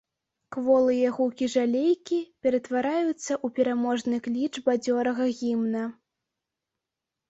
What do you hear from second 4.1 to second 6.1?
кліч бадзёрага гімна.